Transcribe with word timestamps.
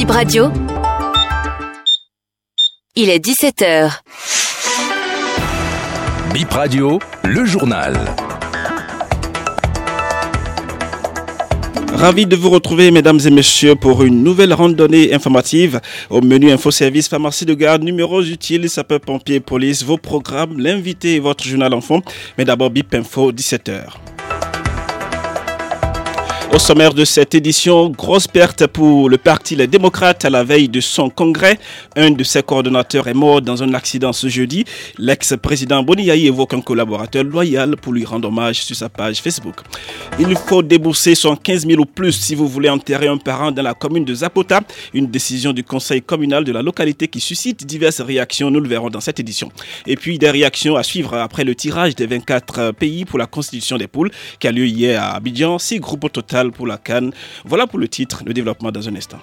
Bip 0.00 0.12
Radio. 0.12 0.50
Il 2.96 3.10
est 3.10 3.22
17h. 3.22 4.00
Bip 6.32 6.50
Radio, 6.50 6.98
le 7.22 7.44
journal. 7.44 7.98
Ravi 11.92 12.24
de 12.24 12.34
vous 12.34 12.48
retrouver, 12.48 12.90
mesdames 12.90 13.20
et 13.26 13.30
messieurs, 13.30 13.74
pour 13.74 14.02
une 14.02 14.24
nouvelle 14.24 14.54
randonnée 14.54 15.12
informative 15.12 15.82
au 16.08 16.22
menu 16.22 16.50
Info 16.50 16.70
Service, 16.70 17.06
pharmacie 17.06 17.44
de 17.44 17.52
garde, 17.52 17.82
numéros 17.82 18.22
utiles, 18.22 18.70
sapeurs-pompiers, 18.70 19.40
police, 19.40 19.84
vos 19.84 19.98
programmes, 19.98 20.58
l'invité 20.58 21.16
et 21.16 21.20
votre 21.20 21.44
journal 21.44 21.74
enfant. 21.74 22.00
Mais 22.38 22.46
d'abord, 22.46 22.70
BIP 22.70 22.94
Info, 22.94 23.32
17h. 23.32 23.82
Au 26.52 26.58
sommaire 26.58 26.92
de 26.92 27.04
cette 27.04 27.36
édition, 27.36 27.90
grosse 27.90 28.26
perte 28.26 28.66
pour 28.66 29.08
le 29.08 29.18
Parti 29.18 29.54
Les 29.54 29.68
Démocrates 29.68 30.24
à 30.24 30.30
la 30.30 30.42
veille 30.42 30.68
de 30.68 30.80
son 30.80 31.08
congrès. 31.08 31.60
Un 31.94 32.10
de 32.10 32.24
ses 32.24 32.42
coordonnateurs 32.42 33.06
est 33.06 33.14
mort 33.14 33.40
dans 33.40 33.62
un 33.62 33.72
accident 33.72 34.12
ce 34.12 34.28
jeudi. 34.28 34.64
L'ex-président 34.98 35.84
Boniaï 35.84 36.26
évoque 36.26 36.54
un 36.54 36.60
collaborateur 36.60 37.22
loyal 37.22 37.76
pour 37.76 37.92
lui 37.92 38.04
rendre 38.04 38.26
hommage 38.26 38.64
sur 38.64 38.74
sa 38.74 38.88
page 38.88 39.22
Facebook. 39.22 39.60
Il 40.18 40.34
faut 40.34 40.60
débourser 40.60 41.14
115 41.14 41.68
000 41.68 41.80
ou 41.80 41.84
plus 41.84 42.10
si 42.12 42.34
vous 42.34 42.48
voulez 42.48 42.68
enterrer 42.68 43.06
un 43.06 43.16
parent 43.16 43.52
dans 43.52 43.62
la 43.62 43.74
commune 43.74 44.04
de 44.04 44.14
Zapota. 44.14 44.60
Une 44.92 45.06
décision 45.06 45.52
du 45.52 45.62
conseil 45.62 46.02
communal 46.02 46.42
de 46.42 46.50
la 46.50 46.62
localité 46.62 47.06
qui 47.06 47.20
suscite 47.20 47.64
diverses 47.64 48.00
réactions. 48.00 48.50
Nous 48.50 48.60
le 48.60 48.68
verrons 48.68 48.90
dans 48.90 49.00
cette 49.00 49.20
édition. 49.20 49.52
Et 49.86 49.94
puis 49.94 50.18
des 50.18 50.30
réactions 50.30 50.74
à 50.74 50.82
suivre 50.82 51.14
après 51.14 51.44
le 51.44 51.54
tirage 51.54 51.94
des 51.94 52.06
24 52.06 52.72
pays 52.72 53.04
pour 53.04 53.20
la 53.20 53.26
constitution 53.26 53.78
des 53.78 53.86
poules 53.86 54.10
qui 54.40 54.48
a 54.48 54.52
lieu 54.52 54.66
hier 54.66 55.00
à 55.00 55.14
Abidjan. 55.14 55.60
Six 55.60 55.78
groupes 55.78 56.02
au 56.04 56.08
total 56.08 56.39
pour 56.48 56.66
la 56.66 56.78
Cannes. 56.78 57.12
Voilà 57.44 57.66
pour 57.66 57.78
le 57.78 57.88
titre, 57.88 58.22
le 58.24 58.32
développement 58.32 58.72
dans 58.72 58.88
un 58.88 58.96
instant. 58.96 59.20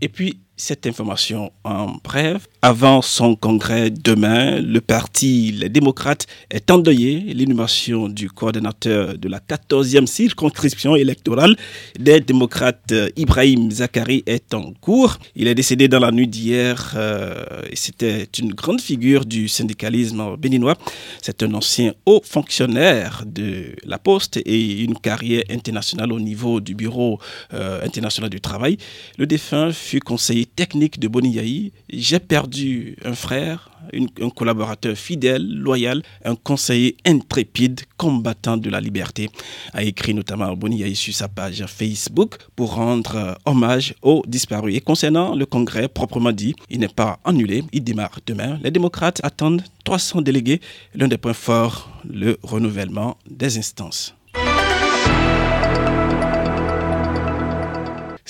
Et 0.00 0.08
puis, 0.08 0.40
cette 0.56 0.86
information 0.86 1.52
en 1.64 1.96
bref. 2.04 2.46
Avant 2.62 3.00
son 3.00 3.36
congrès 3.36 3.88
demain, 3.88 4.60
le 4.60 4.82
parti 4.82 5.50
Les 5.50 5.70
Démocrates 5.70 6.26
est 6.50 6.70
endeuillé. 6.70 7.20
L'inhumation 7.32 8.06
du 8.06 8.28
coordonnateur 8.28 9.16
de 9.16 9.28
la 9.30 9.38
14e 9.38 10.04
circonscription 10.04 10.94
électorale 10.94 11.56
des 11.98 12.20
démocrates, 12.20 12.92
Ibrahim 13.16 13.70
Zakari, 13.70 14.22
est 14.26 14.52
en 14.52 14.74
cours. 14.74 15.16
Il 15.36 15.48
est 15.48 15.54
décédé 15.54 15.88
dans 15.88 16.00
la 16.00 16.10
nuit 16.12 16.28
d'hier 16.28 16.92
euh, 16.96 17.32
c'était 17.72 18.28
une 18.38 18.52
grande 18.52 18.82
figure 18.82 19.24
du 19.24 19.48
syndicalisme 19.48 20.36
béninois. 20.36 20.76
C'est 21.22 21.42
un 21.42 21.54
ancien 21.54 21.94
haut 22.04 22.20
fonctionnaire 22.22 23.24
de 23.24 23.74
la 23.84 23.98
Poste 23.98 24.36
et 24.36 24.82
une 24.82 24.98
carrière 24.98 25.44
internationale 25.48 26.12
au 26.12 26.20
niveau 26.20 26.60
du 26.60 26.74
Bureau 26.74 27.20
euh, 27.54 27.82
international 27.82 28.28
du 28.28 28.42
travail. 28.42 28.76
Le 29.16 29.26
défunt 29.26 29.72
fut 29.72 30.00
conseiller 30.00 30.44
technique 30.44 31.00
de 31.00 31.08
Boniaï, 31.08 31.72
j'ai 31.88 32.18
perdu 32.18 32.49
un 33.04 33.14
frère, 33.14 33.70
un 34.20 34.30
collaborateur 34.30 34.96
fidèle, 34.96 35.46
loyal, 35.46 36.02
un 36.24 36.34
conseiller 36.34 36.96
intrépide, 37.06 37.80
combattant 37.96 38.56
de 38.56 38.70
la 38.70 38.80
liberté, 38.80 39.28
a 39.72 39.82
écrit 39.82 40.14
notamment 40.14 40.54
Boniaï 40.56 40.94
sur 40.94 41.14
sa 41.14 41.28
page 41.28 41.64
Facebook 41.66 42.36
pour 42.56 42.74
rendre 42.74 43.16
euh, 43.16 43.34
hommage 43.44 43.94
aux 44.02 44.22
disparus. 44.26 44.76
Et 44.76 44.80
concernant 44.80 45.34
le 45.34 45.46
congrès 45.46 45.88
proprement 45.88 46.32
dit, 46.32 46.54
il 46.68 46.80
n'est 46.80 46.88
pas 46.88 47.18
annulé, 47.24 47.64
il 47.72 47.84
démarre 47.84 48.18
demain. 48.26 48.58
Les 48.62 48.70
démocrates 48.70 49.20
attendent 49.22 49.62
300 49.84 50.22
délégués. 50.22 50.60
L'un 50.94 51.08
des 51.08 51.18
points 51.18 51.32
forts, 51.32 51.90
le 52.08 52.38
renouvellement 52.42 53.16
des 53.28 53.58
instances. 53.58 54.14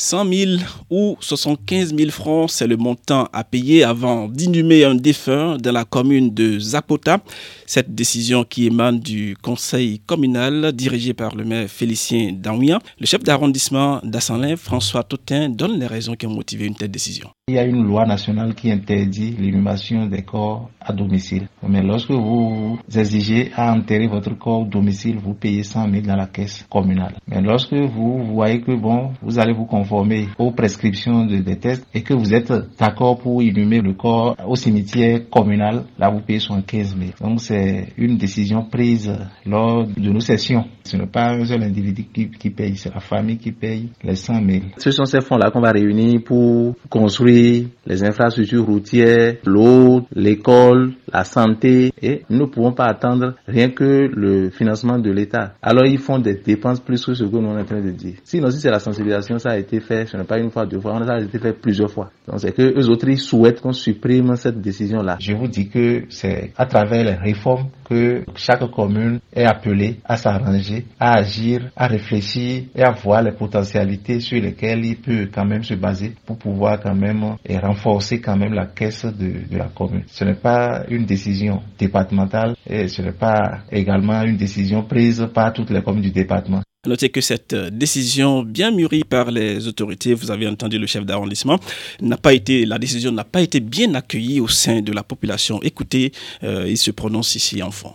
100 0.01 0.33
000 0.33 0.51
ou 0.89 1.19
75 1.20 1.95
000 1.95 2.11
francs, 2.11 2.51
c'est 2.51 2.67
le 2.67 2.79
montant 2.79 3.29
à 3.34 3.45
payer 3.45 3.84
avant 3.84 4.29
d'inhumer 4.29 4.83
un 4.85 4.95
défunt 4.95 5.58
dans 5.58 5.73
la 5.73 5.85
commune 5.85 6.33
de 6.33 6.58
Zapota. 6.58 7.20
Cette 7.67 7.95
décision 7.95 8.45
qui 8.45 8.67
émane 8.67 8.98
du 8.98 9.36
conseil 9.42 9.98
communal 10.01 10.73
dirigé 10.73 11.13
par 11.13 11.36
le 11.36 11.45
maire 11.45 11.69
Félicien 11.69 12.33
Danouya. 12.33 12.79
Le 12.98 13.05
chef 13.05 13.23
d'arrondissement 13.23 14.01
d'Assanlin, 14.02 14.57
François 14.57 15.05
Totin, 15.05 15.51
donne 15.51 15.79
les 15.79 15.86
raisons 15.86 16.14
qui 16.14 16.27
ont 16.27 16.35
motivé 16.35 16.64
une 16.64 16.74
telle 16.74 16.91
décision. 16.91 17.29
Il 17.50 17.55
y 17.55 17.58
a 17.58 17.64
une 17.64 17.83
loi 17.84 18.05
nationale 18.06 18.55
qui 18.55 18.70
interdit 18.70 19.34
l'inhumation 19.36 20.06
des 20.06 20.22
corps 20.22 20.70
à 20.80 20.92
domicile. 20.92 21.48
Mais 21.68 21.83
lorsque 21.83 22.12
vous 22.12 22.78
exigez 22.96 23.50
à 23.56 23.72
enterrer 23.72 24.06
votre 24.06 24.38
corps 24.38 24.61
au 24.61 24.64
domicile, 24.66 25.16
vous 25.18 25.34
payez 25.34 25.64
100 25.64 25.90
000 25.90 26.06
dans 26.06 26.14
la 26.14 26.27
caisse 26.28 26.64
communale. 26.70 27.14
Mais 27.27 27.40
lorsque 27.42 27.74
vous 27.74 28.22
voyez 28.33 28.61
que 28.61 28.70
bon, 28.77 29.11
vous 29.20 29.40
allez 29.40 29.52
vous 29.52 29.64
conformer 29.64 30.28
aux 30.38 30.52
prescriptions 30.52 31.27
de, 31.27 31.38
des 31.38 31.56
tests 31.56 31.84
et 31.92 32.02
que 32.02 32.14
vous 32.14 32.33
êtes 32.33 32.52
d'accord 32.78 33.18
pour 33.18 33.42
inhumer 33.42 33.80
le 33.80 33.94
corps 33.94 34.36
au 34.46 34.55
cimetière 34.55 35.28
communal, 35.28 35.86
là 35.98 36.08
vous 36.08 36.20
payez 36.20 36.38
75 36.38 36.96
000. 36.96 37.11
Donc 37.20 37.40
c'est 37.40 37.88
une 37.98 38.17
décision 38.17 38.62
prise 38.64 39.12
lors 39.44 39.88
de 39.88 40.08
nos 40.11 40.20
sessions. 40.20 40.67
Ce 40.84 40.96
n'est 40.96 41.06
pas 41.06 41.32
un 41.32 41.44
seul 41.44 41.64
individu 41.64 42.05
qui, 42.14 42.30
qui 42.30 42.50
paye, 42.50 42.77
c'est 42.77 42.94
la 42.94 43.00
famille 43.00 43.38
qui 43.38 43.50
paye 43.50 43.88
les 44.05 44.14
100 44.14 44.34
000. 44.46 44.58
Ce 44.78 44.92
sont 44.92 45.05
ces 45.05 45.20
fonds-là 45.20 45.50
qu'on 45.50 45.61
va 45.61 45.72
réunir 45.72 46.20
pour 46.24 46.74
construire 46.88 47.39
les 47.86 48.05
infrastructures 48.05 48.64
routières, 48.67 49.36
l'eau, 49.45 50.06
l'école, 50.14 50.92
la 51.13 51.25
santé 51.25 51.93
et 52.03 52.23
nous 52.31 52.41
ne 52.41 52.47
pouvons 52.47 52.73
pas 52.73 52.87
attendre 52.87 53.35
rien 53.47 53.71
que 53.71 54.09
le 54.13 54.51
financement 54.51 54.98
de 54.98 55.11
l'État. 55.11 55.55
Alors 55.63 55.87
ils 55.87 55.98
font 55.98 56.19
des 56.19 56.35
dépenses 56.35 56.81
plus 56.81 57.05
que 57.05 57.15
ce 57.15 57.25
que 57.25 57.29
nous 57.29 57.48
sommes 57.48 57.59
en 57.59 57.65
train 57.65 57.81
de 57.81 57.91
dire. 57.91 58.15
Sinon 58.25 58.51
si 58.51 58.59
c'est 58.61 58.71
la 58.71 58.79
sensibilisation, 58.79 59.39
ça 59.39 59.51
a 59.51 59.59
été 59.59 59.81
fait, 59.81 60.07
ce 60.07 60.17
n'est 60.17 60.25
pas 60.25 60.39
une 60.39 60.51
fois, 60.51 60.67
deux 60.67 60.81
fois, 60.81 60.98
ça 61.05 61.15
a 61.15 61.21
été 61.21 61.39
fait 61.39 61.53
plusieurs 61.53 61.91
fois. 61.91 62.11
Donc 62.27 62.41
c'est 62.41 62.53
que 62.55 62.63
eux 62.79 62.89
autres 62.89 63.09
ils 63.09 63.19
souhaitent 63.19 63.61
qu'on 63.61 63.73
supprime 63.73 64.37
cette 64.37 64.61
décision-là. 64.61 65.17
Je 65.21 65.33
vous 65.35 65.48
dis 65.48 65.69
que 65.69 66.05
c'est 66.09 66.53
à 66.57 66.67
travers 66.67 67.05
les 67.05 67.15
réformes 67.15 67.69
que 67.89 68.23
chaque 68.37 68.71
commune 68.71 69.19
est 69.35 69.45
appelée 69.45 69.98
à 70.05 70.17
s'arranger, 70.17 70.87
à 70.98 71.17
agir, 71.19 71.71
à 71.77 71.87
réfléchir 71.89 72.65
et 72.75 72.83
à 72.83 72.91
voir 72.92 73.23
les 73.23 73.33
potentialités 73.33 74.21
sur 74.21 74.41
lesquelles 74.41 74.85
il 74.85 74.97
peut 74.97 75.29
quand 75.33 75.45
même 75.45 75.65
se 75.65 75.75
baser 75.75 76.13
pour 76.25 76.39
pouvoir 76.39 76.81
quand 76.81 76.95
même 76.95 77.35
et 77.45 77.59
renforcer 77.59 78.21
quand 78.21 78.37
même 78.37 78.53
la 78.55 78.67
caisse 78.67 79.05
de, 79.05 79.48
de 79.51 79.59
la 79.59 79.69
commune. 79.69 80.05
Ce 80.07 80.25
n'est 80.25 80.35
pas 80.35 80.85
une 80.89 80.99
décision 81.06 81.62
départementale 81.78 82.55
et 82.68 82.88
ce 82.88 83.02
n'est 83.02 83.12
pas 83.12 83.61
également 83.70 84.22
une 84.22 84.36
décision 84.36 84.83
prise 84.83 85.27
par 85.33 85.52
toutes 85.52 85.70
les 85.70 85.83
communes 85.83 86.02
du 86.02 86.11
département. 86.11 86.62
Notez 86.86 87.11
que 87.11 87.20
cette 87.20 87.55
décision 87.55 88.42
bien 88.42 88.70
mûrie 88.70 89.05
par 89.05 89.30
les 89.30 89.68
autorités, 89.68 90.14
vous 90.14 90.30
avez 90.30 90.48
entendu 90.48 90.78
le 90.78 90.86
chef 90.86 91.05
d'arrondissement, 91.05 91.58
n'a 92.00 92.16
pas 92.16 92.33
été, 92.33 92.64
la 92.64 92.78
décision 92.78 93.12
n'a 93.12 93.24
pas 93.24 93.42
été 93.42 93.61
bien 93.61 93.92
accueillie 93.94 94.40
au 94.40 94.48
sein 94.48 94.80
de 94.80 94.90
la 94.90 95.02
population. 95.02 95.61
Écoutez, 95.62 96.12
euh, 96.42 96.64
il 96.66 96.78
se 96.78 96.90
prononce 96.90 97.34
ici 97.34 97.62
en 97.62 97.70
fond. 97.70 97.92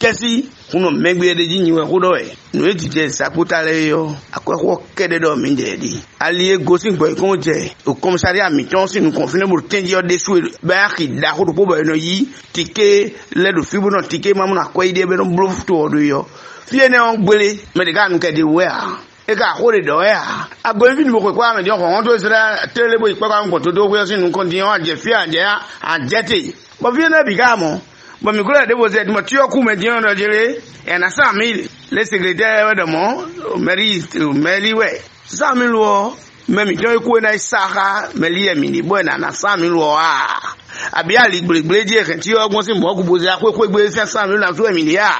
Kɛsi 0.00 0.48
kuno 0.70 0.90
mɛgbe 0.90 1.34
de 1.36 1.44
dzi 1.46 1.58
nyiwɛ 1.60 1.84
ko 1.90 1.98
dɔ 2.00 2.10
yɛ 2.16 2.36
nu 2.54 2.66
ye 2.66 2.74
didi 2.74 3.10
sakota 3.10 3.62
le 3.62 3.72
yɔ 3.90 4.16
akɔkɔ 4.32 4.80
kɛ 4.96 5.08
de 5.10 5.18
dɔ 5.18 5.36
mi 5.36 5.50
dɛ 5.54 5.76
di. 5.78 6.00
Ali 6.20 6.44
ye 6.48 6.56
gosi 6.56 6.90
gbɔ 6.96 7.14
ikɔn 7.14 7.36
jɛ 7.42 7.70
o 7.86 7.94
kɔmisari 7.94 8.40
ami 8.40 8.64
tɔn 8.64 8.88
si 8.88 9.00
nu 9.00 9.10
kɔnfin 9.10 9.46
mo 9.46 9.60
tɛnji 9.60 9.92
yɔ 9.92 10.06
de 10.08 10.18
su 10.18 10.40
bɛ 10.64 10.74
a 10.74 10.88
ki 10.96 11.08
da 11.20 11.32
ko 11.34 11.44
do 11.44 11.52
ko 11.52 11.66
bɛ 11.66 11.82
yɛ 11.82 11.84
nɔ 11.84 11.96
yi 11.96 12.28
tike 12.52 13.12
lɛ 13.34 13.54
do 13.54 13.62
fibo 13.62 13.90
nɔ 13.90 14.08
tike 14.08 14.32
mamu 14.34 14.54
na 14.54 14.64
kɔ 14.72 14.86
yi 14.86 14.92
de 14.92 15.02
bɛ 15.04 15.16
nɔ 15.20 15.36
bolo 15.36 15.52
to 15.66 15.74
o 15.74 15.88
do 15.88 15.98
yɔ. 15.98 16.24
Fie 16.66 16.88
ne 16.88 16.96
wɔn 16.96 17.16
gbele 17.26 17.58
mɛ 17.74 17.84
de 17.84 17.92
ka 17.92 18.08
nu 18.08 18.18
kɛ 18.18 18.34
de 18.34 18.42
wɛ 18.42 18.64
a 18.64 18.98
e 19.30 19.34
ka 19.36 19.54
ko 19.58 19.70
de 19.70 19.82
dɔ 19.82 20.00
yɛ 20.00 20.14
a. 20.16 20.48
Agbɛn 20.72 20.96
fi 20.96 21.04
ni 21.04 21.10
mo 21.10 21.20
kɔ 21.20 21.34
kɔ 21.36 21.42
amɛ 21.44 21.62
di 21.62 21.70
ɔkɔ 21.70 21.86
wɔn 21.92 22.04
to 22.04 22.18
sira 22.18 22.68
tele 22.72 22.96
bo 22.98 23.06
ikpɛ 23.06 23.26
kɔ 23.28 23.46
nkɔ 23.50 23.62
to 23.62 23.72
do 23.72 23.86
ko 23.86 23.96
yɛ 23.96 24.06
si 24.06 24.16
nu 24.16 24.30
kɔnti 24.30 24.56
yɛ 24.56 24.64
a 24.64 24.78
jɛ 24.80 24.96
fi 24.96 25.12
a 25.12 25.26
jɛ 25.26 25.44
a 25.82 25.98
jɛ 26.08 26.26
te. 26.26 26.54
Bɔn 26.80 26.94
fie 26.96 27.08
ne 27.10 27.22
bi 27.26 27.36
ka 27.36 27.56
bon 28.22 28.32
mi 28.36 28.42
kula 28.44 28.66
de 28.66 28.74
bo 28.74 28.88
zet 28.88 29.08
mo 29.08 29.20
tiyo 29.22 29.48
ku 29.48 29.62
me 29.62 29.76
dion 29.76 30.02
do 30.02 30.14
jere 30.14 30.60
e 30.86 30.98
na 30.98 31.08
100000 31.08 31.68
le 31.90 32.04
secrétaire 32.04 32.74
de 32.76 32.84
mo 32.84 33.24
mairie 33.58 34.02
mairie 34.34 34.74
we 34.74 34.88
100000 35.28 35.74
wo 35.74 36.16
me 36.48 36.64
mi 36.64 36.74
dion 36.76 36.98
ku 37.00 37.18
na 37.20 37.36
saka 37.38 38.10
me 38.14 38.28
li 38.28 38.48
e 38.48 38.54
mi 38.54 38.68
ni 38.68 38.82
bo 38.82 39.00
na 39.02 39.16
na 39.16 39.30
100000 39.30 39.72
wo 39.72 39.96
a 39.96 40.36
àbí 40.98 41.14
àlìgbèrègbèrè 41.16 41.84
díẹ̀ 41.88 42.04
kẹ̀ 42.08 42.18
tí 42.22 42.30
ọgbọ́n 42.34 42.62
sì 42.66 42.72
mọ́ 42.72 42.94
gbogbo 42.94 43.18
ṣe 43.18 43.28
àpékò 43.36 43.64
ìgbé 43.66 43.80
ṣe 43.94 44.04
sáàmì 44.06 44.32
lónà 44.36 44.52
tó 44.56 44.64
ẹ̀mí 44.70 44.82
nìyà 44.88 45.10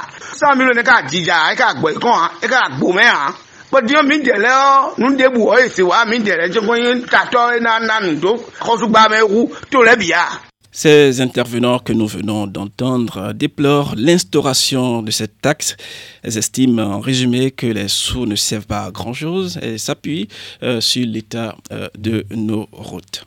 sáàmì 0.41 0.63
lónà 0.69 0.83
ká 0.83 0.97
jíjà 1.11 1.37
ẹ̀ 1.53 1.57
ká 1.61 1.69
gbọ́ 1.79 1.91
ìkàn 1.97 2.19
ẹ̀ 2.45 2.49
ká 2.53 2.61
gbò 2.79 2.89
mẹ́hàn 2.99 3.33
pọ̀díọ́ 3.71 4.03
mi 4.09 4.17
dẹ̀lẹ́ 4.27 4.55
ọ́ 4.69 4.95
nùdẹ́bù 5.01 5.41
ọ́ 5.53 5.59
èsì 5.65 5.83
wa 5.91 6.05
mi 6.11 6.17
dẹ̀lẹ́ 6.27 6.49
tí 6.53 6.59
wọ́n 6.67 6.79
yín 6.85 6.99
tàtọ́ 7.13 7.45
ẹ̀ 7.57 7.61
náà 7.67 7.79
nánú 7.89 8.11
tó 8.23 8.31
kọ́sùgbà 8.65 9.03
mẹ́kú 9.13 9.41
tó 9.71 9.79
rẹ̀ 9.89 9.97
bìyà. 10.01 10.50
Ces 10.73 11.21
intervenants 11.21 11.81
que 11.81 11.93
nous 11.93 12.07
venons 12.07 12.47
d'entendre 12.47 13.33
déplorent 13.33 13.95
l'instauration 13.97 15.03
de 15.03 15.11
cette 15.11 15.41
taxe. 15.41 15.77
Elles 16.23 16.39
estiment 16.39 16.83
en 16.83 17.01
résumé 17.01 17.51
que 17.51 17.67
les 17.67 17.89
sous 17.89 18.25
ne 18.25 18.37
servent 18.37 18.67
pas 18.67 18.85
à 18.85 18.91
grand-chose 18.93 19.59
et 19.63 19.79
s'appuient 19.79 20.29
euh, 20.63 20.81
sur 20.81 21.07
l'état 21.07 21.57
euh, 21.73 21.89
de 21.99 22.25
nos 22.35 22.69
routes. 22.73 23.27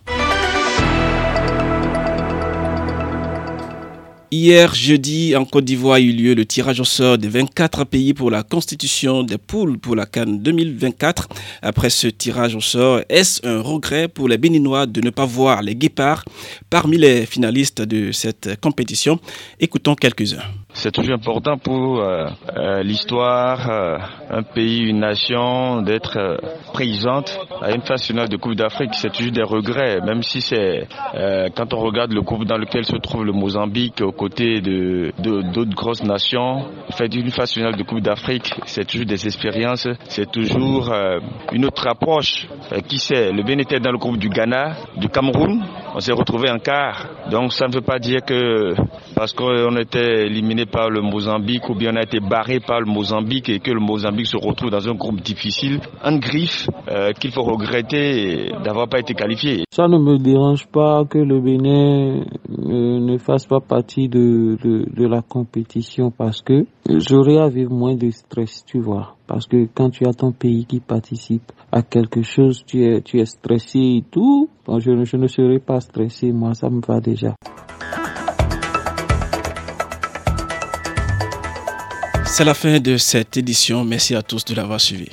Hier, 4.36 4.74
jeudi, 4.74 5.36
en 5.36 5.46
Côte 5.46 5.66
d'Ivoire, 5.66 5.98
a 5.98 6.00
eu 6.00 6.12
lieu 6.12 6.34
le 6.34 6.44
tirage 6.44 6.80
au 6.80 6.84
sort 6.86 7.20
des 7.20 7.28
24 7.28 7.84
pays 7.84 8.16
pour 8.16 8.32
la 8.32 8.42
constitution 8.42 9.22
des 9.22 9.38
poules 9.38 9.78
pour 9.78 9.96
la 9.96 10.08
Cannes 10.08 10.42
2024. 10.42 11.28
Après 11.62 11.92
ce 11.92 12.08
tirage 12.08 12.56
au 12.56 12.60
sort, 12.60 13.02
est-ce 13.10 13.46
un 13.48 13.62
regret 13.62 14.08
pour 14.08 14.28
les 14.28 14.40
Béninois 14.40 14.88
de 14.88 15.02
ne 15.02 15.12
pas 15.12 15.28
voir 15.28 15.62
les 15.62 15.76
guépards 15.76 16.26
parmi 16.72 16.98
les 16.98 17.28
finalistes 17.28 17.84
de 17.84 18.12
cette 18.12 18.60
compétition? 18.60 19.20
Écoutons 19.60 19.94
quelques-uns. 19.94 20.42
C'est 20.76 20.92
toujours 20.92 21.14
important 21.14 21.60
pour 21.60 22.00
euh, 22.00 22.26
euh, 22.58 22.82
l'histoire, 22.82 23.70
euh, 23.70 23.98
un 24.32 24.42
pays, 24.42 24.80
une 24.80 25.02
nation, 25.02 25.84
d'être 25.84 26.40
présente 26.74 27.38
à 27.62 27.72
une 27.72 27.84
finale 28.00 28.28
de 28.28 28.38
Coupe 28.38 28.56
d'Afrique. 28.56 28.90
C'est 28.94 29.12
toujours 29.12 29.32
des 29.32 29.44
regrets, 29.44 30.02
même 30.02 30.24
si 30.24 30.42
c'est 30.42 30.88
quand 31.56 31.74
on 31.76 31.80
regarde 31.80 32.12
le 32.12 32.22
groupe 32.24 32.46
dans 32.46 32.58
lequel 32.58 32.86
se 32.86 32.96
trouve 32.96 33.24
le 33.24 33.32
Mozambique 33.34 34.02
côtés 34.24 34.62
de 34.62 35.12
d'autres 35.20 35.76
grosses 35.76 36.02
nations, 36.04 36.66
faire 36.96 37.08
une 37.14 37.30
phase 37.30 37.52
finale 37.54 37.76
de 37.76 37.84
Coupe 37.84 38.00
d'Afrique, 38.00 38.54
c'est 38.66 38.86
toujours 38.88 39.06
des 39.06 39.26
expériences, 39.26 39.88
c'est 40.08 40.32
toujours 40.32 40.90
une 41.52 41.66
autre 41.66 41.86
approche. 41.88 42.48
qui 42.88 43.00
sait, 43.00 43.32
le 43.34 43.44
Bénin 43.44 43.64
était 43.64 43.82
dans 43.82 43.92
le 43.92 43.98
groupe 43.98 44.18
du 44.18 44.30
Ghana, 44.30 44.78
du 44.96 45.10
Cameroun, 45.10 45.62
on 45.94 46.00
s'est 46.00 46.14
retrouvé 46.14 46.50
en 46.50 46.60
quart. 46.60 47.08
Donc 47.30 47.54
ça 47.54 47.68
ne 47.68 47.74
veut 47.74 47.82
pas 47.82 48.00
dire 48.00 48.22
que 48.26 48.74
parce 49.16 49.34
qu'on 49.34 49.76
était 49.78 50.26
éliminé 50.26 50.66
par 50.66 50.90
le 50.90 51.02
Mozambique 51.02 51.70
ou 51.70 51.76
bien 51.76 51.92
on 51.94 51.98
a 51.98 52.04
été 52.04 52.20
barré 52.20 52.60
par 52.60 52.80
le 52.80 52.86
Mozambique 52.92 53.50
et 53.50 53.60
que 53.60 53.72
le 53.72 53.80
Mozambique 53.80 54.28
se 54.28 54.38
retrouve 54.38 54.72
dans 54.72 54.88
un 54.88 54.96
groupe 54.96 55.22
difficile, 55.22 55.80
un 56.04 56.18
griffe 56.18 56.70
euh, 56.90 57.12
qu'il 57.14 57.32
faut 57.32 57.44
regretter 57.44 58.52
d'avoir 58.64 58.88
pas 58.88 59.00
été 59.00 59.14
qualifié. 59.14 59.64
Ça 59.72 59.88
ne 59.88 59.98
me 59.98 60.18
dérange 60.18 60.68
pas 60.68 61.04
que 61.06 61.18
le 61.18 61.40
Bénin 61.40 62.24
euh, 62.50 63.00
ne 63.00 63.18
fasse 63.18 63.46
pas 63.46 63.60
partie 63.60 64.08
de, 64.10 64.58
de, 64.64 64.86
de 64.92 65.08
la 65.08 65.22
compétition 65.22 66.12
parce 66.12 66.42
que 66.42 66.66
j'aurais 66.90 67.38
à 67.38 67.50
vivre 67.50 67.72
moins 67.72 67.96
de 67.96 68.10
stress, 68.10 68.64
tu 68.66 68.80
vois. 68.80 69.16
Parce 69.28 69.48
que 69.48 69.68
quand 69.74 69.90
tu 69.90 70.06
as 70.06 70.14
ton 70.14 70.32
pays 70.32 70.66
qui 70.66 70.80
participe 70.80 71.52
à 71.72 71.82
quelque 71.82 72.22
chose, 72.22 72.64
tu 72.66 72.84
es, 72.86 73.02
tu 73.02 73.20
es 73.20 73.26
stressé 73.26 73.80
et 73.80 74.04
tout. 74.12 74.50
Bon, 74.66 74.80
je, 74.80 75.04
je 75.04 75.18
ne 75.18 75.28
serai 75.28 75.60
pas 75.60 75.82
stressé, 75.82 76.32
moi, 76.32 76.54
ça 76.54 76.70
me 76.70 76.80
va 76.86 77.02
déjà. 77.02 77.36
C'est 82.26 82.46
la 82.46 82.54
fin 82.56 82.80
de 82.80 82.98
cette 82.98 83.38
édition. 83.38 83.84
Merci 83.84 84.16
à 84.16 84.24
tous 84.24 84.44
de 84.46 84.56
l'avoir 84.56 84.82
suivi. 84.82 85.10